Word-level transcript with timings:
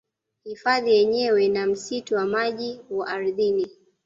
Hifadhi 0.43 0.91
yenyewe 0.91 1.47
na 1.47 1.65
msitu 1.67 2.15
wa 2.15 2.25
maji 2.25 2.81
wa 2.89 3.07
ardhini 3.07 3.71